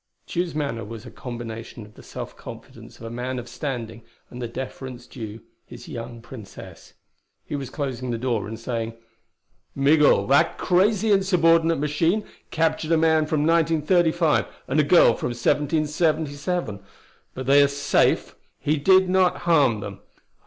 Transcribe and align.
Tugh's 0.25 0.55
manner 0.55 0.83
was 0.83 1.05
a 1.05 1.11
combination 1.11 1.85
of 1.85 1.93
the 1.93 2.01
self 2.01 2.35
confidence 2.35 2.97
of 2.99 3.03
a 3.05 3.11
man 3.11 3.37
of 3.37 3.47
standing 3.47 4.01
and 4.31 4.41
the 4.41 4.47
deference 4.47 5.05
due 5.05 5.41
his 5.63 5.87
young 5.87 6.23
Princess. 6.23 6.95
He 7.45 7.55
was 7.55 7.69
closing 7.69 8.09
the 8.09 8.17
door, 8.17 8.47
and 8.47 8.59
saying: 8.59 8.95
"Migul, 9.75 10.25
that 10.25 10.57
crazy, 10.57 11.11
insubordinate 11.11 11.77
machine, 11.77 12.25
captured 12.49 12.91
a 12.93 12.97
man 12.97 13.27
from 13.27 13.41
1935 13.45 14.47
and 14.67 14.79
a 14.79 14.83
girl 14.83 15.13
from 15.13 15.33
1777. 15.35 16.79
But 17.35 17.45
they 17.45 17.61
are 17.61 17.67
safe: 17.67 18.33
he 18.57 18.77
did 18.77 19.07
not 19.07 19.41
harm 19.45 19.81
them. 19.81 19.99